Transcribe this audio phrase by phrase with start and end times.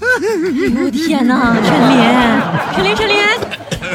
[0.00, 1.98] 我的天哪，陈林，
[2.74, 3.16] 陈林，陈林，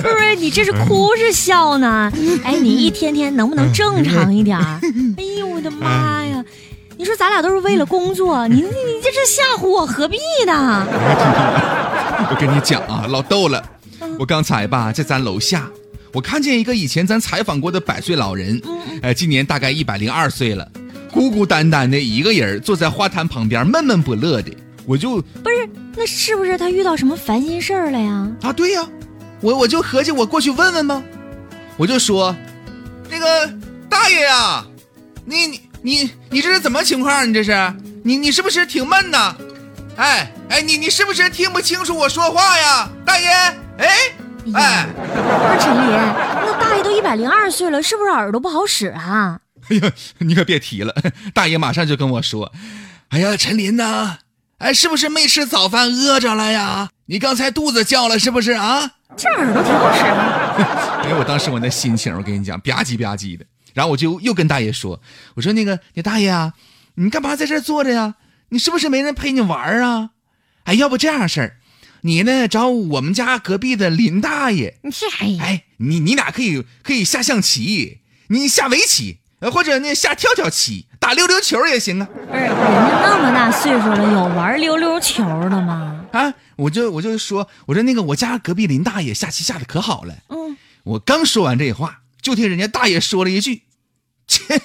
[0.02, 2.12] 不是你这是哭是笑呢？
[2.44, 4.80] 哎，你一天天能不能正常一点儿？
[5.18, 6.44] 哎呦我的妈呀！
[6.98, 10.86] 你说咱俩都是为了工作，你你你这是吓唬我，何必呢？
[12.30, 13.64] 我跟你讲啊，老逗了。
[14.20, 15.68] 我刚才吧，在咱楼下，
[16.12, 18.62] 我看见一个以前咱采访过的百岁老人，
[19.02, 20.68] 呃，今年大概一百零二岁了，
[21.14, 24.52] 孤孤单单的一个人坐在花坛旁边，闷闷不乐的。
[24.86, 28.28] 我就不是，那是不是他遇到什么烦心事儿了呀？
[28.42, 28.84] 啊，对呀，
[29.40, 31.02] 我我就合计我过去问问吧，
[31.78, 32.36] 我就说，
[33.10, 33.48] 那个
[33.88, 34.66] 大爷呀，
[35.24, 37.30] 你你你你这是怎么情况？
[37.30, 39.36] 你这是你你是不是挺闷呐？
[39.96, 43.28] 哎哎，你你是不是听不清楚我说话呀，大爷？
[43.78, 43.88] 哎
[44.54, 49.40] 哎，不是陈林，那大爷都一百零二岁了，是不是耳朵不好使啊？
[49.70, 50.96] 哎呀，你可别提了，
[51.34, 52.52] 大爷马上就跟我说，
[53.10, 54.20] 哎呀，陈林呐。
[54.60, 56.90] 哎，是不是没吃早饭饿着了呀？
[57.08, 58.92] 你刚才肚子叫了是不是啊？
[59.18, 60.04] 这耳朵挺好使。
[61.06, 63.46] 哎，我当时我那心情，我跟你讲，吧唧吧唧的。
[63.74, 65.02] 然后我就又跟大爷说
[65.36, 66.54] ：“我说那个，你大爷啊，
[66.96, 68.16] 你干嘛在这坐着呀？
[68.50, 70.12] 你是不是没人陪你玩啊？
[70.64, 71.58] 哎，要不这样事儿，
[72.02, 74.78] 你呢找我们家隔壁的林大爷。
[74.84, 75.38] 你是谁？
[75.42, 79.18] 哎，你你俩可以可以下象棋，你下围棋。”
[79.50, 82.08] 或者那下跳跳棋，打溜溜球也行啊。
[82.30, 86.06] 不是，人家那么大岁数了，有玩溜溜球的吗？
[86.12, 90.16] 啊，我就我就说，我说那个我家隔壁林大爷下棋下的可好了。
[90.30, 93.64] 嗯，我刚说完这话，就听人家大爷说了一句
[94.28, 94.62] ：“切。”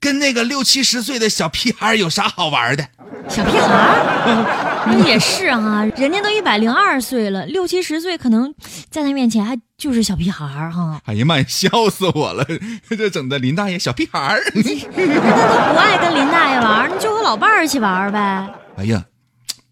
[0.00, 2.88] 跟那个六七十岁的小屁孩有啥好玩的？
[3.28, 4.69] 小屁孩
[5.06, 8.54] 也是哈，人家都一百零二岁了，六七十岁可能
[8.90, 11.00] 在他面前还就是小屁孩儿哈。
[11.04, 12.46] 哎呀妈呀，笑死我了！
[12.90, 18.48] 这整的林大爷小屁孩儿 那他不爱跟林大爷玩，那就和老伴儿一起玩呗。
[18.76, 19.04] 哎呀，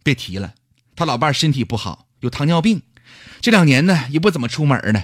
[0.03, 0.53] 别提了，
[0.97, 2.83] 他老伴儿身体不好，有糖尿病，
[3.41, 5.03] 这两年呢也不怎么出门呢。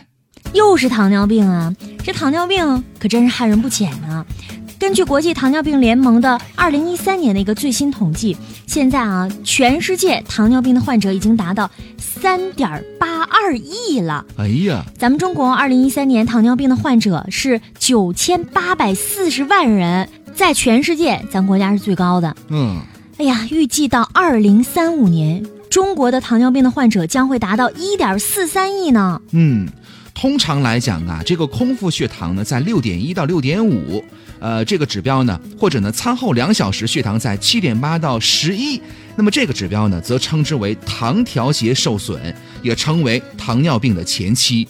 [0.53, 1.75] 又是糖尿病啊！
[2.05, 4.25] 这糖尿病可真是害人不浅啊。
[4.79, 8.37] 根据国际糖尿病联盟的二零一三年的一个最新统计，
[8.67, 14.25] 现在啊，全世界糖尿病的患者已经达到三点八二亿了。
[14.37, 22.37] 哎呀，咱们中国二零一三年糖尿病的患者是九千八百四十万人，在全世界咱国家是最高的。
[22.49, 22.81] 嗯，
[23.19, 29.21] 哎呀，预计到二零三五年，中国的糖尿病的患者将会达到一点四三亿呢。
[29.33, 29.67] 嗯，
[30.15, 34.03] 通常来讲啊，这个空腹血糖呢在六点一到六点五。
[34.41, 38.81] 呃，这个指标呢，或者呢，餐后两小时血糖在七点八到十一，
[39.17, 44.67] 那么这个指标呢，则称之为糖调节受损，也称为糖尿病的前期。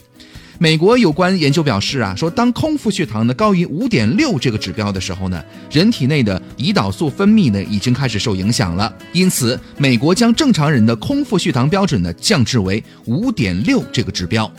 [0.58, 14.50] 美国有关研究表示啊，说当空腹血糖呢高于五点六这个指标的时候呢，人体内的胰岛素分泌呢已经开始受影响了，因此美国将正常人的空腹血糖标准呢降至为五点六这个指标。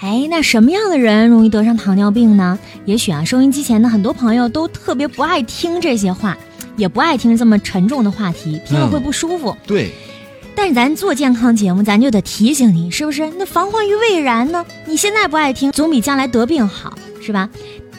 [0.00, 2.58] 哎，那什么样的人容易得上糖尿病呢？
[2.84, 6.36] 也许啊，收音机前的很多朋友都特别不爱听这些话，
[6.76, 9.56] 也不爱听这么沉重的话题，听了会不舒服。
[9.66, 9.90] 对。
[10.56, 13.28] 但是咱做健康节目，咱就得提醒你，是不是？
[13.38, 14.64] 那防患于未然呢？
[14.86, 17.48] 你现在不爱听，总比将来得病好，是吧？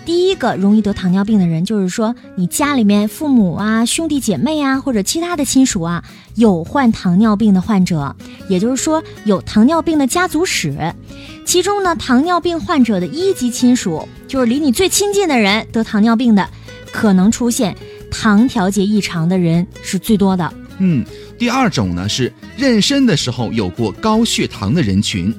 [0.06, 6.04] 第一个容易得糖尿病的人，就是说你家里面父母啊、兄弟姐妹啊，或者其他的亲属啊，
[6.36, 8.16] 有患糖尿病的患者，
[8.48, 10.94] 也就是说有糖尿病的家族史。
[11.44, 16.48] 其中呢，糖尿病患者的一级亲属，就是离你最亲近的人得糖尿病的，
[16.92, 17.76] 可能出现
[18.12, 20.54] 糖调节异常的人是最多的。
[20.78, 21.06] 嗯，
[21.40, 25.34] 第二种呢是妊娠的时候有过高血糖的人群。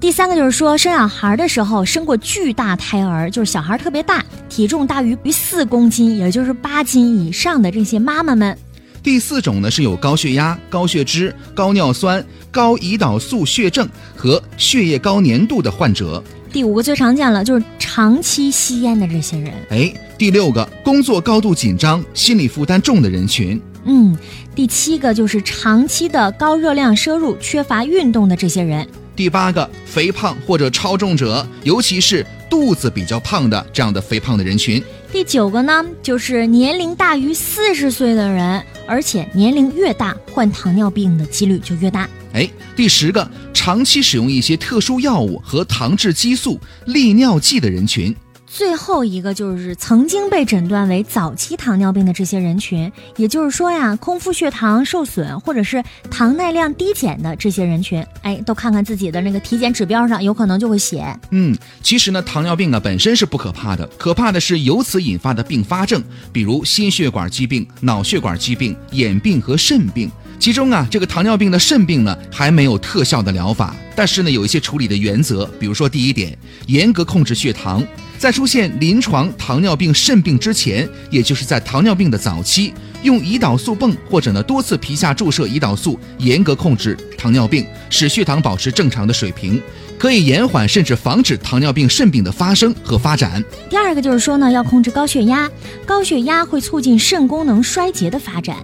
[0.00, 8.56] 第三个就是说，生小孩的时候生过巨大胎儿，就是小孩特别大，体重大于于四公斤，也就是八斤以上的这些妈妈们。
[9.02, 16.22] 第四种呢是有高血压、高血脂、高尿酸、高胰岛素血症和血液高粘度的患者。
[16.52, 19.52] 第五个最常见了，就是长期吸烟的这些人。
[19.70, 23.60] 哎，第六个工作高度紧张、心理负担重的人群。
[23.90, 24.14] 嗯，
[24.54, 28.86] 第七个就是长期的高热量摄入、缺乏运动的这些人。
[29.16, 34.80] 第八个，肥胖或者超重者，尤其是肚子比较胖的这样的肥胖的人群。
[35.10, 42.06] 第九个呢，就是年龄大于四十岁的人，而且年龄越大，患糖尿病的几率就越大。
[42.34, 42.46] 哎，
[42.76, 48.14] 第十个，长期使用一些特殊药物和糖制激素、利尿剂的人群。
[48.50, 61.04] 最后一个就是曾经被诊断为早期糖尿病的这些人群，也就是说呀，空腹血糖受损或者是糖耐量低减的这些人群，哎，都看看自己的那个体检指标上，有可能就会写。
[61.30, 66.02] 嗯，其实呢，糖尿病啊本身是不可怕的，可怕的是由此引发的并发症，
[66.32, 70.10] 比如心血管疾病、脑血管疾病、眼病和肾病。
[70.40, 76.36] 其中啊，这个糖尿病的肾病呢，还没有特效的疗法，但是呢，有一些处理的原则，比如说第一点，
[76.66, 77.84] 严格控制血糖，
[78.18, 89.62] 在出现临床糖尿病肾病之前，也就是在糖尿病的早期，用胰岛素泵或者呢多次皮下注射胰岛素，严格控制糖尿病，使血糖保持正常的水平，
[89.96, 93.42] 可以延缓甚至防止糖尿病肾病的发生和发展。
[93.70, 95.48] 第二个就是说呢，要控制高血压，
[95.86, 98.56] 高血压会促进肾功能衰竭的发展。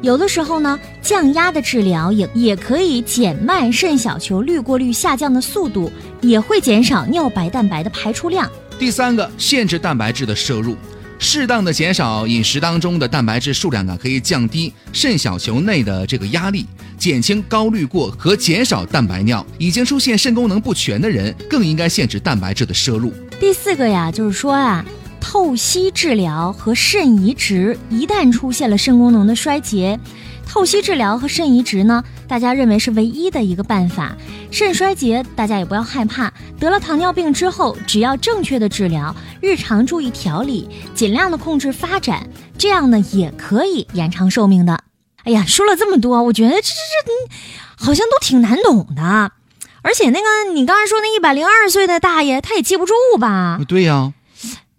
[0.00, 8.50] 有的时候呢，降压的治疗也也可以减慢肾小球滤过率下降的速度，也会减少尿白蛋白的排出量。
[8.78, 10.76] 第三个，限制蛋白质的摄入，
[11.18, 16.66] 适当的减少饮食当中的蛋白质数量啊，可以降低肾小球内的这个压力，
[16.98, 19.44] 减轻高滤过和减少蛋白尿。
[19.56, 23.12] 已经出现肾功能不全的人，更应该限制蛋白质的摄入。
[23.40, 24.84] 第四个呀，就是说啊。
[25.18, 29.98] 透析治疗和肾移植，一旦出现了肾功能的衰竭，
[30.46, 34.16] 透析治疗和肾移植呢，大家认为是唯一的一个办法。
[34.50, 44.80] 肾衰竭大家也不要害怕，得了糖尿病之后，只要正确的治疗，日常注意调理，尽量的控制发展，这样呢也可以延长寿命的。
[45.24, 46.68] 哎呀，说了这么多，我觉得这这
[47.04, 49.32] 这好像都挺难懂的，
[49.82, 53.58] 而且那个你刚才说那一百零二岁的大爷，他也记不住吧？
[53.68, 54.12] 对呀。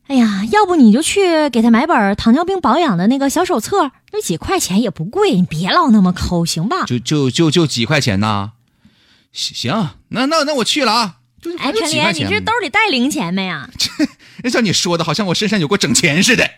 [0.08, 6.86] 哎呀，要不你就去给他买本糖尿病保养的那个小手册，那几块钱也不贵，你别老那么抠，行吧？
[6.86, 8.52] 就就就就几块钱呐？
[9.34, 11.16] 行，那那那我去了啊！
[11.60, 13.70] 哎，陈林，你这兜里带零钱没呀？
[14.42, 16.50] 这 像你说的，好像我身上有过整钱似的。